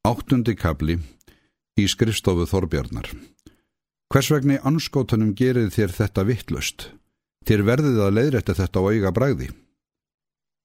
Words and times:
Áttundi 0.00 0.54
kabli 0.56 0.94
í 1.76 1.82
skrifstofu 1.84 2.46
Þorbjarnar. 2.48 3.10
Hvers 4.08 4.30
vegni 4.32 4.54
anskótanum 4.64 5.34
gerir 5.36 5.68
þér 5.74 5.92
þetta 5.92 6.24
vittlust? 6.24 6.86
Þér 7.44 7.62
verðið 7.68 8.00
að 8.06 8.14
leiðrætta 8.16 8.54
þetta 8.56 8.80
á 8.80 8.84
eiga 8.88 9.12
bræði. 9.12 9.50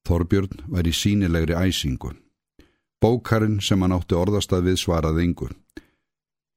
Þorbjörn 0.08 0.64
var 0.72 0.88
í 0.88 0.96
sínilegri 0.96 1.58
æsingu. 1.60 2.14
Bókarinn 3.04 3.60
sem 3.60 3.84
hann 3.84 3.98
átti 3.98 4.16
orðastað 4.16 4.70
við 4.70 4.80
svaraði 4.86 5.28
yngu. 5.28 5.50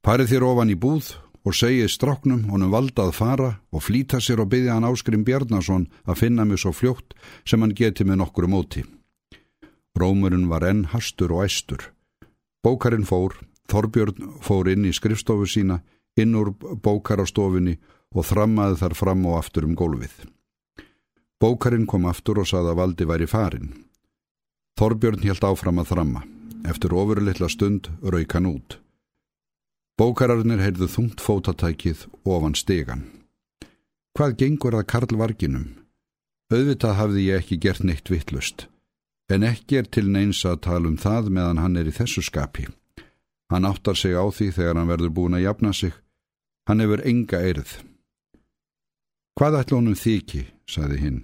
Parið 0.06 0.36
þér 0.36 0.48
ofan 0.52 0.70
í 0.70 0.78
búð 0.78 1.10
og 1.42 1.58
segið 1.58 1.90
stráknum 1.90 2.46
honum 2.52 2.70
valda 2.70 3.08
að 3.08 3.14
fara 3.18 3.52
og 3.74 3.88
flýta 3.88 4.22
sér 4.22 4.46
og 4.46 4.52
byggja 4.54 4.78
hann 4.78 4.86
Áskrim 4.86 5.26
Bjarnason 5.26 5.90
að 6.06 6.22
finna 6.22 6.46
mig 6.46 6.62
svo 6.62 6.70
fljótt 6.70 7.18
sem 7.42 7.58
hann 7.58 7.74
geti 7.74 8.06
með 8.06 8.22
nokkru 8.22 8.46
móti. 8.46 8.86
Rómurinn 9.98 10.46
var 10.46 10.62
enn 10.62 10.86
hastur 10.94 11.34
og 11.34 11.48
æstur. 11.50 11.90
Bókarinn 12.68 13.06
fór, 13.08 13.32
Þorbjörn 13.72 14.32
fór 14.44 14.68
inn 14.68 14.84
í 14.84 14.90
skrifstofu 14.92 15.46
sína, 15.48 15.78
inn 16.20 16.34
úr 16.36 16.50
bókarastofinni 16.84 17.78
og 18.12 18.26
þrammaði 18.28 18.76
þar 18.82 18.96
fram 18.98 19.24
og 19.30 19.38
aftur 19.38 19.64
um 19.64 19.72
gólfið. 19.78 20.26
Bókarinn 21.40 21.86
kom 21.88 22.04
aftur 22.10 22.42
og 22.42 22.50
saði 22.50 22.74
að 22.74 22.78
Valdi 22.82 23.08
væri 23.08 23.30
farin. 23.30 23.72
Þorbjörn 24.76 25.24
helt 25.24 25.48
áfram 25.48 25.80
að 25.80 25.94
þramma. 25.94 26.24
Eftir 26.68 26.92
ofurlittla 26.92 27.48
stund 27.48 27.88
rauk 28.02 28.36
hann 28.36 28.52
út. 28.52 28.80
Bókararnir 29.96 30.60
heyrðu 30.60 30.90
þungt 30.92 31.24
fótatækið 31.24 32.04
ofan 32.28 32.58
stegan. 32.58 33.06
Hvað 34.12 34.40
gengur 34.42 34.76
að 34.76 34.90
Karl 34.92 35.20
Varginum? 35.22 35.70
Auðvitað 36.52 36.98
hafði 37.00 37.30
ég 37.30 37.40
ekki 37.40 37.62
gert 37.64 37.86
neitt 37.86 38.12
vittlust 38.12 38.68
en 39.28 39.44
ekki 39.44 39.78
er 39.80 39.88
til 39.92 40.08
neins 40.10 40.44
að 40.48 40.62
tala 40.66 40.88
um 40.88 40.96
það 40.96 41.30
meðan 41.36 41.62
hann 41.62 41.76
er 41.76 41.88
í 41.90 41.94
þessu 41.94 42.24
skapi. 42.24 42.66
Hann 43.52 43.68
áttar 43.68 43.96
sig 43.96 44.16
á 44.16 44.24
því 44.28 44.50
þegar 44.56 44.76
hann 44.76 44.90
verður 44.90 45.14
búin 45.16 45.36
að 45.36 45.46
jafna 45.46 45.72
sig. 45.72 45.92
Hann 46.68 46.80
hefur 46.84 47.04
enga 47.04 47.40
eirð. 47.40 47.70
Hvað 49.38 49.60
ætla 49.60 49.78
honum 49.78 49.96
þykji, 49.96 50.42
saði 50.68 50.98
hinn. 51.00 51.20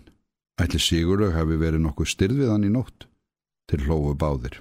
Ætli 0.61 0.79
Sigurlaug 0.81 1.35
hafi 1.35 1.59
verið 1.59 1.83
nokkuð 1.85 2.09
styrð 2.13 2.41
við 2.41 2.53
hann 2.53 2.65
í 2.65 2.71
nótt, 2.73 3.09
til 3.69 3.83
hlófu 3.85 4.15
báðir. 4.17 4.61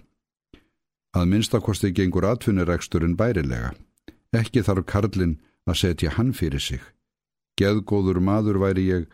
Að 1.14 1.30
minnstakosti 1.30 1.92
gengur 1.94 2.26
atvinnureksturinn 2.26 3.16
bærilega. 3.16 3.76
Ekki 4.34 4.64
þarf 4.66 4.88
Karlinn 4.90 5.38
að 5.70 5.80
setja 5.84 6.16
hann 6.18 6.34
fyrir 6.34 6.64
sig. 6.64 6.82
Geðgóður 7.62 8.18
maður 8.20 8.58
væri 8.64 8.88
ég 8.90 9.06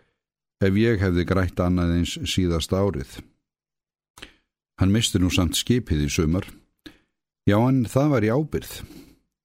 ef 0.64 0.80
ég 0.80 1.04
hefði 1.04 1.26
grætt 1.28 1.60
annað 1.60 1.98
eins 1.98 2.16
síðast 2.24 2.72
árið. 2.72 3.20
Hann 4.80 4.94
misti 4.96 5.20
nú 5.20 5.28
samt 5.28 5.58
skipið 5.60 6.06
í 6.06 6.10
sumar. 6.12 6.46
Já, 7.44 7.58
en 7.60 7.84
það 7.84 8.12
var 8.14 8.26
í 8.26 8.32
ábyrð 8.32 8.74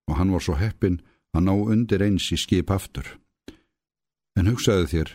og 0.07 0.19
hann 0.19 0.31
var 0.35 0.43
svo 0.45 0.55
heppin 0.61 1.01
að 1.35 1.47
ná 1.49 1.55
undir 1.75 2.05
eins 2.07 2.29
í 2.31 2.39
skip 2.39 2.71
aftur. 2.71 3.07
En 4.39 4.51
hugsaði 4.51 4.87
þér, 4.93 5.11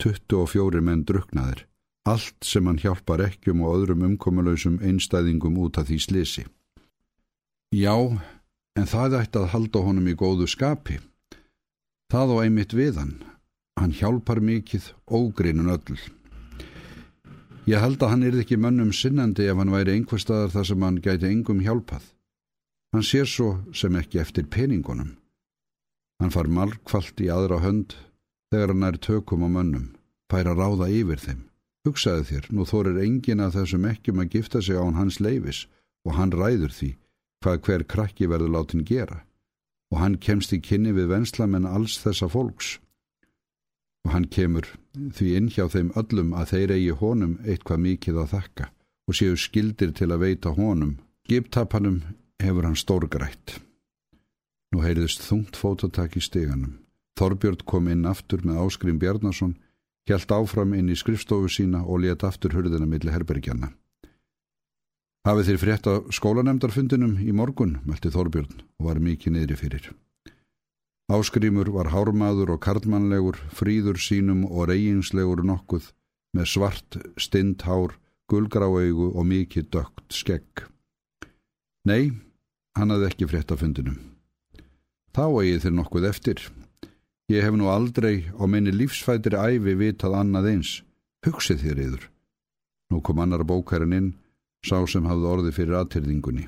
24 0.00 0.80
menn 0.84 1.02
druknaðir, 1.08 1.66
allt 2.08 2.38
sem 2.46 2.68
hann 2.68 2.80
hjálpar 2.80 3.20
ekkjum 3.26 3.64
og 3.64 3.74
öðrum 3.76 4.04
umkomulöysum 4.08 4.78
einstæðingum 4.80 5.58
út 5.60 5.80
af 5.80 5.90
því 5.90 5.98
slisi. 6.06 6.46
Já, 7.74 7.96
en 8.76 8.88
það 8.88 9.18
ætti 9.20 9.42
að 9.42 9.52
halda 9.52 9.84
honum 9.84 10.08
í 10.08 10.16
góðu 10.16 10.48
skapi. 10.48 11.00
Það 12.10 12.32
og 12.36 12.40
einmitt 12.44 12.72
við 12.74 12.96
hann. 12.98 13.18
Hann 13.78 13.92
hjálpar 13.96 14.40
mikið, 14.44 14.88
ógrinun 15.06 15.70
öll. 15.76 16.00
Ég 17.68 17.80
held 17.80 18.00
að 18.00 18.10
hann 18.14 18.22
er 18.24 18.38
ekki 18.40 18.56
mönnum 18.56 18.92
sinnandi 18.96 19.48
ef 19.50 19.58
hann 19.60 19.72
væri 19.72 19.96
einhver 19.98 20.22
staðar 20.22 20.54
þar 20.54 20.68
sem 20.70 20.84
hann 20.86 21.00
gæti 21.04 21.28
engum 21.28 21.60
hjálpað. 21.64 22.04
Hann 22.92 23.06
sér 23.06 23.28
svo 23.28 23.50
sem 23.76 23.96
ekki 24.00 24.22
eftir 24.22 24.48
peningunum. 24.48 25.16
Hann 26.20 26.32
far 26.32 26.48
margfalt 26.48 27.20
í 27.20 27.28
aðra 27.30 27.60
hönd 27.60 27.94
þegar 28.50 28.74
hann 28.74 28.88
er 28.88 28.98
tökum 28.98 29.44
á 29.44 29.48
mönnum, 29.48 29.86
fær 30.32 30.48
að 30.50 30.64
ráða 30.64 30.88
yfir 30.90 31.20
þeim. 31.20 31.44
Hugsaði 31.86 32.26
þér, 32.30 32.48
nú 32.52 32.66
þórir 32.68 32.98
engin 33.04 33.40
að 33.44 33.60
þessum 33.60 33.86
ekkjum 33.88 34.20
að 34.20 34.32
gifta 34.34 34.60
sig 34.60 34.76
án 34.76 34.98
hans 34.98 35.20
leifis 35.20 35.66
og 36.04 36.16
hann 36.16 36.32
ræður 36.32 36.74
því 36.76 36.90
hvað 37.40 37.60
hver 37.64 37.84
krakki 37.88 38.28
verður 38.28 38.52
látin 38.56 38.84
gera 38.84 39.22
og 39.90 39.98
hann 39.98 40.18
kemst 40.22 40.52
í 40.54 40.60
kynni 40.62 40.92
við 40.94 41.08
venslamenn 41.10 41.68
alls 41.68 41.96
þessa 42.02 42.28
fólks 42.30 42.76
og 44.06 44.12
hann 44.14 44.28
kemur 44.32 44.66
því 44.96 45.30
inn 45.38 45.48
hjá 45.52 45.66
þeim 45.72 45.90
öllum 45.98 46.34
að 46.36 46.52
þeir 46.54 46.74
eigi 46.76 46.98
honum 47.00 47.38
eitthvað 47.44 47.84
mikið 47.86 48.20
að 48.22 48.30
þakka 48.34 48.68
og 49.10 49.18
séu 49.18 49.36
skildir 49.38 49.92
til 49.96 50.10
að 50.10 50.22
veita 50.24 50.52
honum. 50.56 50.98
Skiptapanum 51.26 52.00
hefur 52.42 52.66
hann 52.66 52.78
stórgrætt. 52.78 53.58
Nú 54.70 54.82
heyrðist 54.84 55.24
þungt 55.26 55.58
fótatak 55.58 56.16
í 56.18 56.22
steganum. 56.22 56.78
Þorbjörn 57.18 57.64
kom 57.66 57.88
inn 57.90 58.06
aftur 58.08 58.42
með 58.46 58.62
Áskrim 58.64 58.98
Bjarnason, 59.02 59.56
hjælt 60.08 60.30
áfram 60.32 60.72
inn 60.78 60.88
í 60.90 60.96
skrifstofu 60.96 61.50
sína 61.52 61.82
og 61.84 62.04
let 62.04 62.24
aftur 62.24 62.54
hurðina 62.56 62.86
millir 62.88 63.12
herbergjana. 63.12 63.72
Hafið 65.26 65.50
þeir 65.50 65.60
frétta 65.60 65.96
skólanemdarfundinum 66.16 67.18
í 67.20 67.34
morgun, 67.36 67.76
mælti 67.84 68.08
Þorbjörn 68.14 68.62
og 68.80 68.86
var 68.86 69.02
mikið 69.04 69.36
niðri 69.36 69.58
fyrir. 69.60 69.90
Áskrimur 71.10 71.66
var 71.74 71.88
hármaður 71.90 72.52
og 72.54 72.60
karlmannlegur, 72.62 73.34
fríður 73.50 73.96
sínum 73.98 74.44
og 74.46 74.68
reyjingslegur 74.70 75.40
nokkuð, 75.42 75.88
með 76.38 76.46
svart, 76.46 76.98
stind 77.18 77.64
hár, 77.66 77.96
gulgráaugu 78.30 79.08
og 79.10 79.26
mikið 79.26 79.66
dögt 79.74 80.14
skegg. 80.14 80.68
Nei, 81.90 82.12
hann 82.78 82.94
hafði 82.94 83.08
ekki 83.08 83.26
frétt 83.26 83.50
af 83.50 83.58
fundinum. 83.64 83.96
Þá 85.10 85.24
eigið 85.42 85.64
þér 85.64 85.74
nokkuð 85.80 86.06
eftir. 86.12 86.44
Ég 87.32 87.42
hef 87.42 87.58
nú 87.58 87.66
aldrei 87.72 88.30
á 88.30 88.46
minni 88.46 88.70
lífsfætri 88.70 89.34
æfi 89.34 89.74
vitað 89.80 90.14
annað 90.20 90.50
eins. 90.52 90.70
Hugsið 91.26 91.64
þér 91.64 91.82
yður. 91.86 92.04
Nú 92.94 93.02
kom 93.02 93.18
annar 93.18 93.42
bókærin 93.42 93.96
inn, 93.98 94.12
sá 94.62 94.78
sem 94.86 95.10
hafði 95.10 95.26
orði 95.32 95.56
fyrir 95.58 95.80
aðtyrðingunni. 95.80 96.46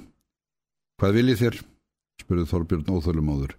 Hvað 1.03 1.19
viljið 1.19 1.43
þér? 1.43 1.61
spurði 2.23 2.47
Þorbjörn 2.53 2.95
óþölumóður. 2.95 3.59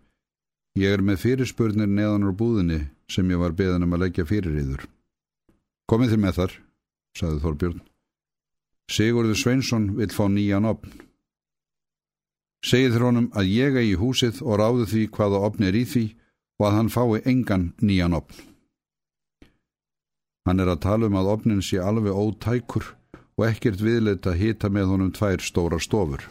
Ég 0.73 0.89
er 0.89 1.03
með 1.05 1.19
fyrirspurnir 1.21 1.89
neðan 1.89 2.25
úr 2.25 2.33
búðinni 2.33 2.79
sem 3.11 3.29
ég 3.29 3.37
var 3.37 3.53
beðan 3.53 3.85
um 3.85 3.91
að 3.93 4.07
leggja 4.07 4.25
fyrir 4.25 4.55
yður. 4.57 4.85
Komið 5.85 6.15
þið 6.15 6.21
með 6.23 6.37
þar, 6.39 6.53
saði 7.19 7.41
Þorbjörn. 7.43 7.81
Sigurður 8.89 9.37
Sveinsson 9.37 9.85
vil 9.99 10.09
fá 10.09 10.25
nýjan 10.33 10.65
opn. 10.65 10.95
Segið 12.63 12.95
þér 12.95 13.05
honum 13.05 13.29
að 13.37 13.51
ég 13.51 13.77
er 13.77 13.85
í 13.85 13.93
húsið 13.99 14.41
og 14.41 14.57
ráðu 14.61 14.87
því 14.89 15.03
hvaða 15.13 15.43
opn 15.49 15.67
er 15.67 15.77
í 15.77 15.83
því 15.85 16.03
og 16.57 16.65
að 16.67 16.75
hann 16.77 16.91
fái 16.95 17.21
engan 17.29 17.67
nýjan 17.83 18.17
opn. 18.17 18.41
Hann 20.47 20.59
er 20.59 20.73
að 20.73 20.81
tala 20.87 21.07
um 21.07 21.19
að 21.19 21.29
opnin 21.35 21.61
sé 21.63 21.77
alveg 21.79 22.17
ótækur 22.17 22.89
og 23.37 23.45
ekkert 23.45 23.83
viðleitt 23.83 24.25
að 24.27 24.39
hita 24.41 24.71
með 24.73 24.89
honum 24.95 25.13
tvær 25.13 25.43
stóra 25.43 25.79
stofur. 25.79 26.25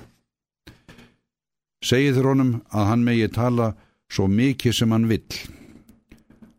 Segið 1.82 2.18
þér 2.18 2.30
honum 2.32 2.52
að 2.70 2.88
hann 2.90 3.06
megi 3.06 3.30
tala 3.32 3.72
svo 4.12 4.28
mikið 4.28 4.76
sem 4.76 4.92
hann 4.92 5.08
vill. 5.08 5.38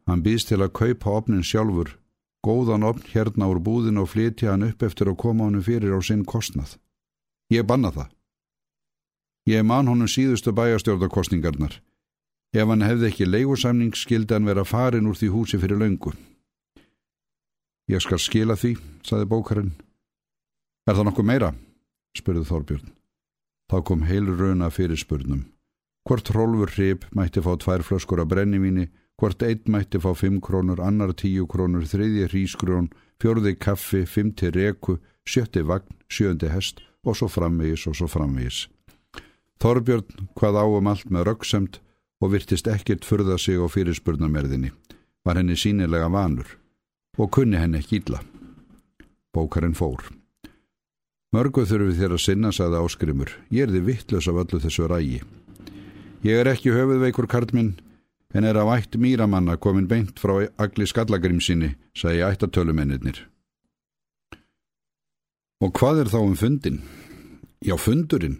Hann 0.09 0.23
býðst 0.25 0.49
til 0.49 0.61
að 0.63 0.73
kaupa 0.79 1.13
opnin 1.19 1.45
sjálfur, 1.45 1.93
góðan 2.43 2.87
opn 2.87 3.05
hérna 3.13 3.47
úr 3.51 3.61
búðin 3.63 4.01
og 4.01 4.09
flytja 4.11 4.51
hann 4.51 4.65
upp 4.67 4.83
eftir 4.83 5.11
að 5.11 5.19
koma 5.21 5.47
honum 5.47 5.63
fyrir 5.63 5.93
á 5.95 5.99
sinn 6.01 6.25
kostnað. 6.25 6.75
Ég 7.53 7.67
banna 7.69 7.93
það. 7.93 8.09
Ég 9.47 9.63
man 9.67 9.87
honum 9.91 10.09
síðustu 10.09 10.53
bæjastjórnarkostningarnar. 10.55 11.79
Ef 12.53 12.69
hann 12.69 12.85
hefði 12.85 13.09
ekki 13.09 13.27
leigusamning 13.27 13.95
skildi 13.97 14.35
hann 14.35 14.47
vera 14.47 14.65
farin 14.65 15.07
úr 15.09 15.17
því 15.17 15.29
húsi 15.33 15.59
fyrir 15.61 15.79
laungu. 15.79 16.13
Ég 17.91 18.01
skal 18.01 18.21
skila 18.21 18.55
því, 18.55 18.77
saði 19.03 19.27
bókarinn. 19.27 19.73
Er 20.87 20.95
það 20.95 21.09
nokkuð 21.09 21.27
meira? 21.27 21.53
spurði 22.15 22.45
Þorbjörn. 22.47 22.93
Þá 23.71 23.77
kom 23.87 24.05
heilur 24.07 24.39
rauna 24.39 24.69
fyrir 24.71 24.99
spurnum. 24.99 25.47
Hvort 26.03 26.33
Rólfur 26.35 26.71
Hrib 26.75 27.05
mætti 27.15 27.39
fá 27.39 27.53
tvær 27.55 27.83
flöskur 27.87 28.19
af 28.19 28.27
brennivíni, 28.27 28.89
hvort 29.19 29.43
einn 29.43 29.63
mætti 29.71 30.01
fá 30.03 30.11
fimm 30.15 30.41
krónur, 30.43 30.81
annar 30.83 31.13
tíu 31.15 31.45
krónur, 31.47 31.85
þriðji 31.87 32.27
hrísgrón, 32.27 32.89
fjörði 33.23 33.55
kaffi, 33.55 34.03
fymti 34.03 34.49
reku, 34.51 34.97
sjötti 35.23 35.63
vagn, 35.63 35.95
sjöndi 36.11 36.49
hest 36.51 36.81
og 37.07 37.15
svo 37.15 37.29
framvegis 37.31 37.85
og 37.87 37.95
svo 37.95 38.09
framvegis. 38.11 38.67
Þorbjörn 39.63 40.27
hvað 40.35 40.59
áum 40.59 40.89
allt 40.91 41.07
með 41.07 41.29
röggsemt 41.29 41.79
og 42.19 42.33
virtist 42.33 42.67
ekkert 42.67 43.07
furða 43.07 43.37
sig 43.39 43.55
á 43.55 43.67
fyrirspurnamerðinni, 43.71 44.73
var 45.23 45.39
henni 45.39 45.55
sínilega 45.55 46.09
vanur 46.11 46.57
og 47.17 47.31
kunni 47.31 47.59
henni 47.61 47.79
ekki 47.79 48.01
ítla. 48.01 48.19
Bókarinn 49.31 49.77
fór. 49.77 50.03
Mörgu 51.33 51.63
þurfi 51.65 51.95
þér 51.97 52.17
að 52.17 52.23
sinna, 52.25 52.51
sagði 52.51 52.83
áskrimur, 52.83 53.31
ég 53.49 53.65
er 53.65 53.71
þið 53.73 53.87
vittlös 53.87 54.27
af 54.29 54.43
öllu 54.43 54.59
þessu 54.61 54.89
rægi. 54.91 55.21
Ég 56.23 56.39
er 56.39 56.47
ekki 56.47 56.71
höfuðveikur 56.71 57.27
karlminn, 57.27 57.73
en 58.31 58.45
er 58.47 58.55
af 58.55 58.69
ætt 58.77 58.95
mýramanna 58.95 59.57
komin 59.59 59.89
beint 59.91 60.19
frá 60.23 60.37
agli 60.57 60.87
skallagrimsinni, 60.87 61.73
sagði 61.91 62.23
ættatölumennir. 62.29 63.19
Og 65.59 65.75
hvað 65.75 66.03
er 66.03 66.11
þá 66.13 66.19
um 66.21 66.37
fundin? 66.39 66.79
Já, 67.63 67.75
fundurinn. 67.75 68.39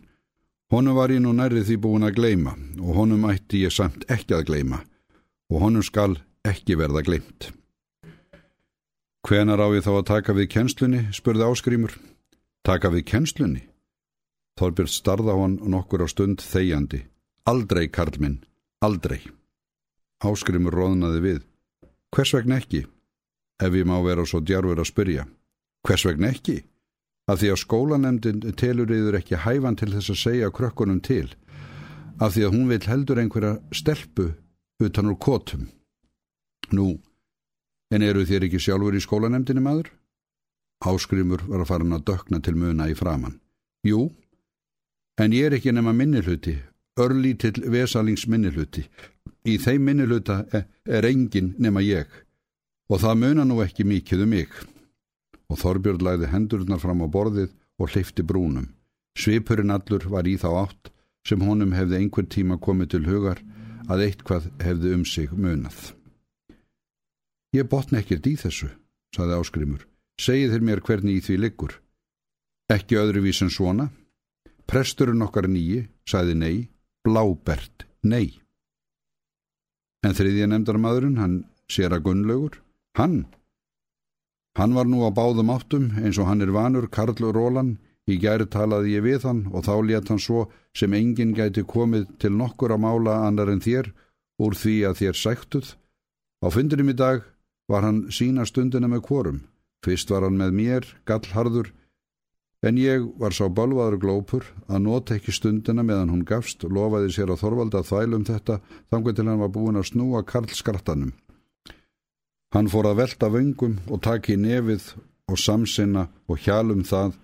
Honum 0.72 0.96
var 0.96 1.12
ég 1.12 1.22
nú 1.22 1.36
nærrið 1.36 1.68
því 1.68 1.78
búin 1.84 2.08
að 2.08 2.16
gleima 2.18 2.56
og 2.80 2.96
honum 2.98 3.28
ætti 3.30 3.62
ég 3.62 3.76
samt 3.76 4.08
ekki 4.12 4.34
að 4.34 4.48
gleima 4.48 4.80
og 5.52 5.62
honum 5.62 5.84
skal 5.86 6.18
ekki 6.48 6.80
verða 6.80 7.04
gleimt. 7.06 7.52
Hvenar 9.28 9.62
á 9.62 9.68
ég 9.76 9.86
þá 9.86 9.94
að 10.00 10.10
taka 10.10 10.34
við 10.36 10.50
kjenslunni, 10.56 11.06
spurði 11.16 11.46
áskrimur. 11.48 11.94
Taka 12.64 12.90
við 12.92 13.06
kjenslunni? 13.12 13.62
Þorbjörn 14.60 14.92
starða 14.92 15.36
hann 15.38 15.60
nokkur 15.68 16.04
á 16.04 16.08
stund 16.08 16.44
þegjandi. 16.44 17.04
Aldrei, 17.50 17.88
Karl 17.92 18.20
minn, 18.20 18.42
aldrei. 18.82 19.20
Áskrimur 20.24 20.76
róðnaði 20.76 21.24
við. 21.24 21.42
Hvers 22.16 22.34
vegna 22.38 22.62
ekki? 22.62 22.86
Ef 23.64 23.74
ég 23.76 23.88
má 23.88 23.98
vera 24.06 24.24
svo 24.26 24.40
djarfur 24.40 24.80
að 24.80 24.92
spyrja. 24.92 25.26
Hvers 25.84 26.06
vegna 26.08 26.32
ekki? 26.32 26.62
af 27.32 27.40
því 27.40 27.54
að 27.54 27.62
skólanemdin 27.62 28.42
telur 28.60 28.92
yfir 28.92 29.18
ekki 29.20 29.40
hæfan 29.40 29.78
til 29.80 29.92
þess 29.94 30.12
að 30.12 30.20
segja 30.20 30.52
krökkunum 30.52 31.00
til, 31.04 31.30
af 32.20 32.36
því 32.36 32.48
að 32.48 32.56
hún 32.56 32.68
vil 32.72 32.84
heldur 32.88 33.22
einhverja 33.22 33.54
stelpu 33.72 34.30
utan 34.84 35.12
úr 35.12 35.20
kótum. 35.20 35.70
Nú, 36.76 36.98
en 37.94 38.04
eru 38.04 38.26
þér 38.28 38.50
ekki 38.50 38.60
sjálfur 38.60 38.98
í 38.98 39.04
skólanemdini 39.04 39.64
maður? 39.64 39.92
Áskrimur 40.84 41.46
var 41.48 41.64
að 41.64 41.70
fara 41.70 41.86
hann 41.86 41.96
að 41.96 42.06
dökna 42.12 42.42
til 42.44 42.58
muna 42.60 42.90
í 42.92 42.98
framann. 42.98 43.40
Jú, 43.88 44.10
en 45.20 45.36
ég 45.36 45.48
er 45.48 45.58
ekki 45.60 45.72
nema 45.72 45.94
minnilhuti, 45.96 46.58
örlítill 47.00 47.64
vesalings 47.72 48.28
minnilhuti. 48.28 48.86
Í 49.48 49.58
þeim 49.60 49.90
minnilhuta 49.90 50.44
er 50.54 51.08
engin 51.10 51.54
nema 51.60 51.84
ég 51.84 52.08
og 52.92 53.02
það 53.02 53.20
muna 53.24 53.46
nú 53.48 53.60
ekki 53.64 53.86
mikið 53.88 54.24
um 54.26 54.32
mig 54.36 54.52
og 55.50 55.60
Þorbjörn 55.62 56.04
læði 56.06 56.30
hendurnar 56.32 56.82
fram 56.82 57.04
á 57.04 57.08
borðið 57.10 57.52
og 57.82 57.92
hlifti 57.94 58.24
brúnum. 58.26 58.70
Svipurinn 59.18 59.74
allur 59.74 60.06
var 60.10 60.28
í 60.30 60.36
þá 60.42 60.50
átt 60.64 60.92
sem 61.28 61.42
honum 61.46 61.74
hefði 61.76 62.00
einhver 62.00 62.28
tíma 62.28 62.58
komið 62.60 62.94
til 62.94 63.04
hugar 63.08 63.42
að 63.92 64.08
eitthvað 64.08 64.50
hefði 64.64 64.94
um 64.98 65.06
sig 65.06 65.32
munað. 65.32 65.94
Ég 67.54 67.68
botna 67.70 68.02
ekkert 68.02 68.28
í 68.28 68.36
þessu, 68.40 68.72
saði 69.14 69.38
áskrimur. 69.38 69.84
Segið 70.18 70.56
þér 70.56 70.64
mér 70.66 70.82
hvernig 70.86 71.20
í 71.20 71.26
því 71.26 71.36
liggur. 71.42 71.76
Ekki 72.74 72.98
öðruvís 72.98 73.44
en 73.46 73.52
svona. 73.54 73.90
Presturinn 74.70 75.22
okkar 75.22 75.46
nýji, 75.52 75.84
saði 76.10 76.34
nei, 76.40 76.58
blábert, 77.04 77.86
nei. 78.04 78.40
En 80.04 80.16
þriðja 80.16 80.50
nefndar 80.52 80.80
maðurinn, 80.82 81.20
hann 81.22 81.40
sér 81.72 81.96
að 81.96 82.10
gunnlaugur, 82.10 82.60
hann 83.00 83.24
Hann 84.54 84.76
var 84.78 84.86
nú 84.86 85.02
á 85.02 85.10
báðum 85.10 85.50
áttum 85.50 85.86
eins 85.98 86.20
og 86.22 86.28
hann 86.30 86.44
er 86.46 86.52
vanur 86.54 86.86
Karl 86.86 87.18
Rólan, 87.34 87.80
í 88.06 88.20
gæri 88.22 88.46
talaði 88.46 88.94
ég 88.94 89.06
við 89.06 89.24
hann 89.26 89.40
og 89.50 89.66
þá 89.66 89.74
létt 89.82 90.12
hann 90.12 90.22
svo 90.22 90.44
sem 90.78 90.94
enginn 90.94 91.34
gæti 91.34 91.64
komið 91.66 92.06
til 92.22 92.36
nokkur 92.38 92.76
að 92.76 92.84
mála 92.86 93.16
annar 93.26 93.50
en 93.50 93.64
þér 93.64 93.90
úr 94.38 94.54
því 94.54 94.76
að 94.90 95.00
þér 95.02 95.18
sæktuð. 95.24 95.68
Á 96.46 96.48
fundinum 96.54 96.92
í 96.92 96.94
dag 96.94 97.24
var 97.72 97.82
hann 97.88 98.12
sína 98.14 98.46
stundina 98.46 98.90
með 98.92 99.06
kvorum. 99.08 99.40
Fyrst 99.82 100.14
var 100.14 100.28
hann 100.28 100.38
með 100.38 100.54
mér, 100.60 100.86
gallharður, 101.10 101.74
en 102.64 102.80
ég 102.80 103.04
var 103.20 103.36
sá 103.36 103.44
balvaður 103.52 104.00
glópur 104.00 104.46
að 104.72 104.86
nota 104.86 105.18
ekki 105.18 105.36
stundina 105.36 105.84
meðan 105.84 106.14
hún 106.14 106.24
gafst 106.28 106.64
lofaði 106.64 107.12
sér 107.12 107.34
að 107.34 107.44
Þorvalda 107.44 107.84
þvælum 107.84 108.24
þetta 108.30 108.60
þangu 108.92 109.14
til 109.14 109.28
hann 109.28 109.42
var 109.44 109.52
búin 109.52 109.80
að 109.80 109.90
snúa 109.92 110.24
Karl 110.24 110.48
skrattanum. 110.56 111.12
Hann 112.54 112.70
fór 112.72 112.88
að 112.88 113.00
velta 113.02 113.30
vöngum 113.34 113.80
og 113.90 114.02
taki 114.06 114.38
nefið 114.38 114.94
og 115.28 115.40
samsinna 115.42 116.08
og 116.30 116.40
hjálum 116.46 116.84
það 116.88 117.18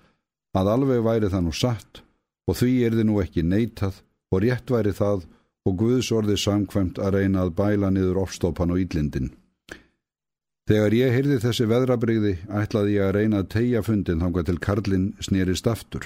að 0.58 0.72
alveg 0.74 1.04
væri 1.06 1.32
það 1.32 1.46
nú 1.46 1.56
satt 1.56 2.04
og 2.50 2.58
því 2.58 2.72
er 2.86 2.98
þið 2.98 3.08
nú 3.08 3.20
ekki 3.24 3.46
neitað 3.46 4.02
og 4.34 4.44
rétt 4.44 4.74
væri 4.74 4.96
það 4.98 5.28
og 5.68 5.76
Guðs 5.80 6.10
orðið 6.16 6.40
samkvæmt 6.44 7.00
að 7.00 7.20
reyna 7.20 7.46
að 7.46 7.56
bæla 7.60 7.92
niður 7.94 8.24
ofstópan 8.24 8.74
og 8.74 8.82
íllindin. 8.82 9.30
Þegar 10.70 10.94
ég 10.94 11.16
heyrði 11.16 11.40
þessi 11.42 11.66
veðrabrigði 11.66 12.32
ætlaði 12.54 13.00
ég 13.00 13.08
að 13.08 13.16
reyna 13.16 13.40
að 13.42 13.48
tegja 13.56 13.80
fundin 13.82 14.20
þanga 14.22 14.44
til 14.46 14.60
Karlinn 14.62 15.08
snerist 15.26 15.66
aftur. 15.66 16.04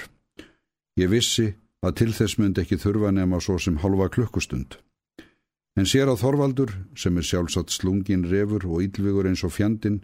Ég 0.96 1.10
vissi 1.12 1.50
að 1.84 1.98
til 1.98 2.14
þess 2.16 2.38
myndi 2.40 2.62
ekki 2.62 2.78
þurfa 2.80 3.10
nema 3.12 3.42
svo 3.44 3.58
sem 3.60 3.76
halva 3.82 4.08
klukkustund. 4.08 4.78
En 5.76 5.84
sér 5.90 6.08
á 6.08 6.16
Þorvaldur, 6.16 6.72
sem 6.96 7.12
er 7.18 7.26
sjálfsagt 7.28 7.74
slungin 7.76 8.24
refur 8.30 8.64
og 8.70 8.80
ílvigur 8.86 9.28
eins 9.28 9.44
og 9.44 9.52
fjandin, 9.52 10.00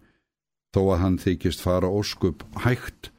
þó 0.77 0.83
að 0.93 1.01
hann 1.07 1.19
þykist 1.25 1.65
fara 1.65 1.89
óskup 1.89 2.45
hægt, 2.67 3.15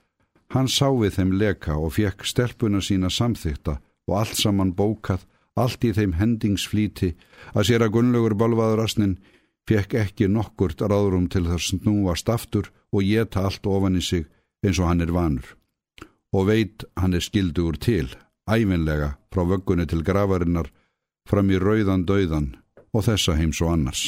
hann 0.54 0.70
sá 0.70 0.94
við 0.94 1.18
þeim 1.18 1.36
leka 1.42 1.80
og 1.80 1.96
fekk 1.98 2.28
stelpuna 2.28 2.84
sína 2.86 3.10
samþykta 3.10 3.80
og 4.12 4.18
allt 4.20 4.38
saman 4.38 4.76
bókað, 4.78 5.26
allt 5.58 5.82
í 5.90 5.96
þeim 5.96 6.20
hendingsflíti, 6.22 7.16
að 7.58 7.72
sér 7.72 7.88
að 7.88 7.96
Gunnlaugur 7.98 8.38
Balvaður 8.38 8.86
Asnin 8.86 9.18
fekk 9.70 9.96
ekki 10.04 10.28
nokkurt 10.28 10.82
ráðrum 10.82 11.28
til 11.32 11.46
þess 11.50 11.74
snúast 11.74 12.30
aftur 12.30 12.72
og 12.92 13.06
geta 13.08 13.46
allt 13.48 13.66
ofan 13.66 14.00
í 14.00 14.04
sig 14.04 14.28
eins 14.66 14.80
og 14.80 14.90
hann 14.90 15.02
er 15.02 15.14
vanur. 15.16 15.46
Og 16.36 16.48
veit 16.48 16.86
hann 17.00 17.14
er 17.14 17.24
skildugur 17.24 17.78
til, 17.78 18.08
æfinlega 18.50 19.16
frá 19.34 19.44
vöggunni 19.48 19.88
til 19.88 20.04
gravarinnar, 20.04 20.72
fram 21.30 21.52
í 21.52 21.60
rauðan 21.60 22.06
dauðan 22.08 22.56
og 22.92 23.06
þessa 23.08 23.38
heims 23.40 23.62
og 23.62 23.74
annars. 23.76 24.04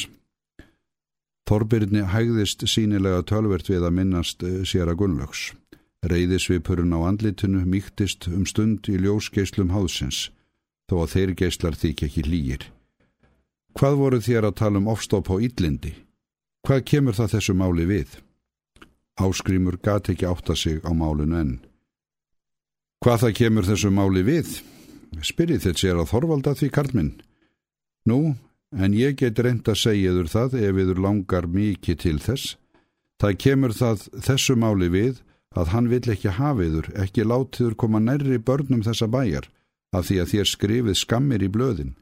Þorbirni 1.48 2.06
hægðist 2.08 2.64
sínilega 2.72 3.24
tölvert 3.28 3.68
við 3.68 3.84
að 3.84 3.96
minnast 3.98 4.44
eh, 4.48 4.62
sér 4.64 4.92
að 4.92 5.02
Gunnlaugs. 5.02 5.52
Reyðisvipurinn 6.08 6.96
á 6.96 7.00
andlitinu 7.08 7.64
mýktist 7.68 8.28
um 8.32 8.48
stund 8.48 8.88
í 8.92 8.96
ljósgeislum 9.00 9.72
hásins, 9.76 10.30
þó 10.88 11.04
að 11.04 11.12
þeir 11.16 11.36
geislar 11.44 11.78
þykja 11.80 12.10
ekki 12.10 12.24
lýgir. 12.28 12.66
Hvað 13.74 13.96
voru 13.98 14.20
þér 14.22 14.50
að 14.50 14.58
tala 14.62 14.80
um 14.82 14.90
ofstopp 14.92 15.32
á 15.34 15.36
Íllindi? 15.42 15.94
Hvað 16.64 16.86
kemur 16.92 17.18
það 17.18 17.34
þessu 17.36 17.56
máli 17.58 17.86
við? 17.90 18.12
Áskrimur 19.20 19.78
gati 19.82 20.14
ekki 20.14 20.30
átta 20.30 20.56
sig 20.56 20.82
á 20.86 20.92
málinu 20.94 21.40
enn. 21.40 21.54
Hvað 23.04 23.26
það 23.26 23.36
kemur 23.40 23.68
þessu 23.68 23.92
máli 23.92 24.24
við? 24.26 24.52
Spyrið 25.22 25.66
þitt 25.66 25.82
sér 25.82 26.00
að 26.02 26.12
þorvalda 26.14 26.54
því 26.58 26.70
karlminn. 26.74 27.12
Nú, 28.10 28.36
en 28.74 28.96
ég 28.98 29.18
get 29.20 29.42
reynd 29.42 29.68
að 29.70 29.82
segja 29.82 30.14
þur 30.16 30.30
það 30.32 30.56
ef 30.62 30.80
yður 30.86 31.02
langar 31.04 31.50
mikið 31.50 32.00
til 32.06 32.18
þess. 32.24 32.56
Það 33.22 33.38
kemur 33.46 33.76
það 33.78 34.08
þessu 34.30 34.56
máli 34.60 34.90
við 34.94 35.22
að 35.54 35.74
hann 35.74 35.90
vill 35.92 36.06
ekki 36.14 36.38
hafiður, 36.38 36.90
ekki 36.98 37.26
látiður 37.26 37.76
koma 37.78 38.02
nærri 38.02 38.40
börnum 38.40 38.86
þessa 38.86 39.10
bæjar 39.10 39.50
af 39.94 40.08
því 40.08 40.22
að 40.24 40.32
þér 40.34 40.50
skrifið 40.50 40.98
skammir 40.98 41.46
í 41.46 41.50
blöðin. 41.54 41.94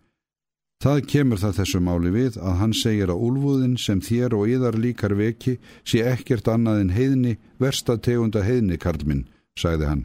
Það 0.82 1.04
kemur 1.12 1.38
það 1.38 1.58
þessu 1.60 1.80
máli 1.86 2.12
við 2.16 2.38
að 2.42 2.56
hann 2.58 2.72
segir 2.74 3.12
að 3.14 3.24
úlfúðin 3.28 3.76
sem 3.78 4.00
þér 4.02 4.34
og 4.34 4.48
yðar 4.50 4.78
líkar 4.82 5.14
veki 5.14 5.60
sé 5.86 6.02
ekkert 6.10 6.48
annað 6.50 6.80
en 6.82 6.94
heiðni, 6.96 7.34
versta 7.62 8.00
tegunda 8.02 8.42
heiðni, 8.42 8.80
Karlminn, 8.82 9.28
sagði 9.54 9.86
hann. 9.92 10.02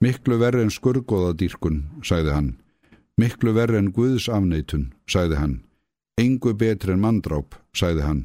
Miklu 0.00 0.38
verri 0.40 0.64
en 0.64 0.72
skurgoðadýrkun, 0.72 1.82
sagði 2.00 2.32
hann. 2.32 2.48
Miklu 3.20 3.52
verri 3.56 3.76
en 3.82 3.90
Guðsafneitun, 3.92 4.86
sagði 5.04 5.36
hann. 5.42 5.54
Engu 6.16 6.54
betri 6.56 6.94
en 6.94 7.04
mandráp, 7.04 7.58
sagði 7.76 8.06
hann. 8.08 8.22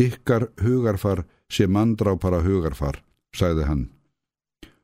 Ykkar 0.00 0.48
hugarfar 0.62 1.26
sé 1.52 1.68
mandrápara 1.68 2.40
hugarfar, 2.46 3.02
sagði 3.36 3.68
hann. 3.68 3.84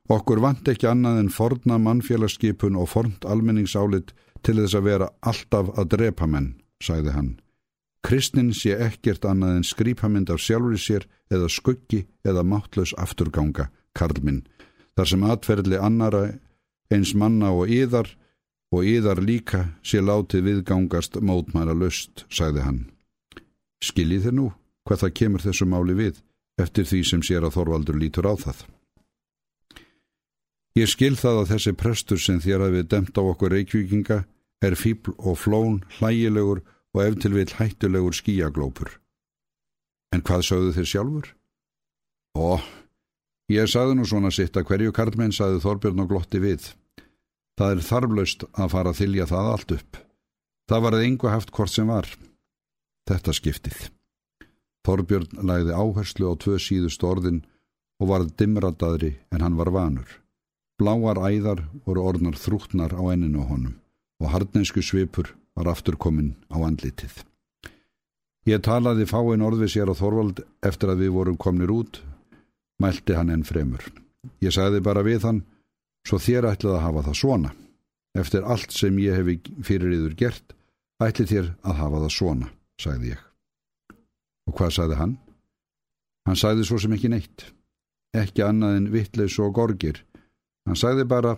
Okkur 0.05 0.37
vant 0.43 0.69
ekki 0.69 0.85
annað 0.85 1.23
en 1.23 1.33
forna 1.33 1.79
mannfélagskipun 1.81 2.77
og 2.77 2.91
fornt 2.93 3.25
almenningsálit 3.25 4.13
til 4.45 4.59
þess 4.61 4.77
að 4.77 4.87
vera 4.89 5.09
alltaf 5.25 5.71
að 5.75 5.89
drepa 5.95 6.27
menn, 6.29 6.53
sagði 6.83 7.15
hann. 7.15 7.31
Kristnin 8.05 8.51
sé 8.53 8.75
ekkert 8.85 9.25
annað 9.25 9.55
en 9.57 9.65
skrýpamind 9.65 10.29
af 10.29 10.41
sjálfur 10.43 10.77
sér 10.77 11.07
eða 11.33 11.49
skuggi 11.49 12.03
eða 12.27 12.43
máttlaus 12.45 12.93
afturganga, 13.01 13.71
Karlminn, 13.97 14.43
þar 14.93 15.09
sem 15.09 15.23
atferðli 15.25 15.79
annara 15.81 16.27
eins 16.93 17.15
manna 17.17 17.49
og 17.55 17.71
yðar 17.71 18.11
og 18.75 18.85
yðar 18.85 19.21
líka 19.23 19.63
sé 19.81 20.03
látið 20.03 20.45
viðgangast 20.49 21.17
mótmæra 21.21 21.73
löst, 21.73 22.27
sagði 22.29 22.65
hann. 22.65 22.79
Skiljið 23.81 24.27
þér 24.27 24.37
nú 24.37 24.47
hvað 24.85 25.01
það 25.01 25.15
kemur 25.19 25.45
þessu 25.45 25.65
máli 25.69 25.97
við 25.97 26.21
eftir 26.61 26.85
því 26.85 27.01
sem 27.09 27.25
sér 27.25 27.47
að 27.47 27.57
Þorvaldur 27.57 27.97
lítur 27.99 28.29
á 28.29 28.33
það. 28.37 28.65
Ég 30.75 30.91
skil 30.91 31.15
það 31.15 31.41
að 31.41 31.51
þessi 31.53 31.73
prestur 31.79 32.21
sem 32.21 32.39
þér 32.43 32.67
hafið 32.67 32.87
demt 32.91 33.17
á 33.17 33.23
okkur 33.23 33.53
reykvíkinga 33.55 34.21
er 34.63 34.77
fíbl 34.79 35.15
og 35.17 35.37
flón, 35.41 35.81
hlægilegur 35.99 36.63
og 36.95 37.03
eftir 37.03 37.33
vil 37.35 37.51
hættulegur 37.59 38.15
skíaglópur. 38.15 38.89
En 40.13 40.23
hvað 40.23 40.47
sögðu 40.47 40.73
þér 40.77 40.91
sjálfur? 40.91 41.27
Ó, 42.35 42.59
Ég 43.45 43.69
sagði 43.69 43.99
nú 43.99 44.05
svona 44.09 44.31
sitt 44.33 44.55
að 44.57 44.65
hverju 44.71 44.93
karlmenn 44.95 45.33
sagði 45.35 45.59
Þorbjörn 45.61 46.01
og 46.01 46.07
glotti 46.09 46.39
við. 46.41 46.71
Það 47.59 47.75
er 47.75 47.83
þarflaust 47.85 48.45
að 48.49 48.71
fara 48.73 48.91
að 48.91 49.01
þylja 49.03 49.27
það 49.29 49.49
allt 49.51 49.73
upp. 49.75 49.99
Það 50.65 50.81
var 50.81 50.97
eða 50.97 51.09
yngu 51.11 51.29
haft 51.29 51.53
hvort 51.53 51.73
sem 51.73 51.91
var. 51.93 52.09
Þetta 53.05 53.35
skiptið. 53.37 53.83
Þorbjörn 54.85 55.45
læði 55.45 55.77
áherslu 55.77 56.33
á 56.33 56.33
tvö 56.41 56.57
síðust 56.57 57.05
orðin 57.05 57.43
og 58.01 58.09
varð 58.09 58.33
dimradaðri 58.41 59.13
en 59.29 59.45
hann 59.45 59.61
var 59.61 59.69
vanur. 59.77 60.09
Bláar 60.81 61.21
æðar 61.21 61.67
voru 61.85 62.09
orðnar 62.09 62.41
þrútnar 62.41 62.97
á 62.97 63.03
enninu 63.13 63.45
honum 63.45 63.77
og 64.21 64.31
hardnensku 64.31 64.83
svipur 64.83 65.33
var 65.55 65.69
aftur 65.71 65.97
komin 65.99 66.35
á 66.51 66.59
andlitið. 66.59 67.23
Ég 68.45 68.61
talaði 68.61 69.07
fáinn 69.09 69.41
orði 69.41 69.67
sér 69.71 69.89
á 69.89 69.95
Þorvald 69.97 70.43
eftir 70.65 70.91
að 70.93 71.05
við 71.05 71.15
vorum 71.15 71.37
komnir 71.41 71.71
út, 71.73 72.01
mælti 72.81 73.15
hann 73.17 73.31
enn 73.33 73.45
fremur. 73.47 73.81
Ég 74.43 74.53
sagði 74.53 74.83
bara 74.85 75.01
við 75.05 75.25
hann, 75.25 75.41
svo 76.05 76.19
þér 76.21 76.51
ætlið 76.51 76.75
að 76.77 76.83
hafa 76.85 77.05
það 77.07 77.19
svona. 77.21 77.53
Eftir 78.15 78.45
allt 78.45 78.71
sem 78.71 78.99
ég 79.01 79.17
hefi 79.17 79.39
fyrir 79.65 79.95
yður 79.97 80.13
gert, 80.19 80.53
ætlið 81.01 81.31
þér 81.31 81.49
að 81.65 81.79
hafa 81.81 82.03
það 82.05 82.13
svona, 82.19 82.51
sagði 82.79 83.15
ég. 83.15 83.23
Og 84.45 84.55
hvað 84.59 84.75
sagði 84.77 84.99
hann? 85.01 85.17
Hann 86.25 86.39
sagði 86.39 86.67
svo 86.69 86.77
sem 86.81 86.93
ekki 86.95 87.11
neitt. 87.11 87.49
Ekki 88.15 88.45
annað 88.45 88.77
en 88.77 88.91
vittleis 88.93 89.39
og 89.41 89.55
gorgir. 89.57 90.03
Hann 90.65 90.77
sagði 90.79 91.05
bara 91.09 91.35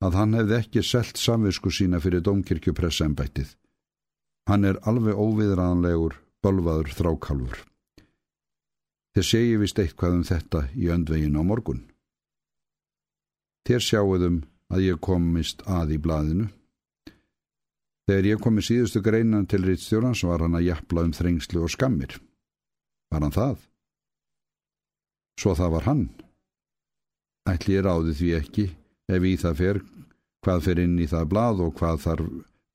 að 0.00 0.16
hann 0.16 0.36
hefði 0.38 0.56
ekki 0.56 0.82
selt 0.86 1.20
samvisku 1.20 1.72
sína 1.72 2.00
fyrir 2.00 2.24
domkirkjupressembættið. 2.24 3.52
Hann 4.48 4.64
er 4.64 4.80
alveg 4.88 5.18
óviðræðanlegur, 5.20 6.16
bölvaður 6.42 6.94
þrákálfur. 6.96 7.58
Þér 9.14 9.26
segi 9.26 9.58
vist 9.60 9.78
eitthvað 9.82 10.16
um 10.16 10.24
þetta 10.24 10.62
í 10.78 10.88
öndvegin 10.94 11.36
á 11.36 11.42
morgun. 11.44 11.82
Þér 13.68 13.84
sjáuðum 13.84 14.40
að 14.72 14.86
ég 14.86 15.00
komist 15.04 15.62
að 15.68 15.96
í 15.96 16.00
blaðinu. 16.00 16.48
Þegar 18.08 18.26
ég 18.26 18.40
kom 18.42 18.58
í 18.58 18.64
síðustu 18.64 19.02
greinan 19.04 19.46
til 19.50 19.62
Ritstjórnans 19.66 20.24
var 20.26 20.42
hann 20.46 20.56
að 20.58 20.70
jafla 20.70 21.04
um 21.06 21.12
þrengslu 21.14 21.66
og 21.66 21.70
skammir. 21.74 22.16
Var 23.12 23.26
hann 23.26 23.36
það? 23.36 23.58
Svo 25.38 25.54
það 25.58 25.74
var 25.76 25.86
hann. 25.90 26.04
Ætli 27.50 27.76
ég 27.76 27.84
ráði 27.86 28.16
því 28.16 28.30
ekki 28.38 28.66
ef 29.10 29.26
í 29.26 29.34
það 29.40 29.58
fer 29.60 29.80
hvað 30.44 30.62
fer 30.66 30.80
inn 30.84 30.96
í 31.00 31.08
það 31.10 31.28
blað 31.32 31.62
og 31.66 31.74
hvað 31.78 32.02
þar 32.04 32.22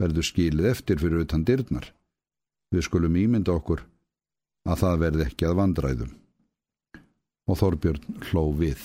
verður 0.01 0.27
skilið 0.27 0.69
eftir 0.71 1.01
fyrir 1.01 1.23
utan 1.25 1.45
dyrnar. 1.47 1.87
Við 2.73 2.85
skulum 2.87 3.17
ímynda 3.17 3.55
okkur 3.55 3.85
að 4.65 4.81
það 4.81 5.01
verði 5.05 5.25
ekki 5.29 5.47
að 5.47 5.57
vandræðum. 5.61 6.13
Og 7.45 7.59
Þorbjörn 7.61 8.21
hló 8.29 8.43
við. 8.57 8.81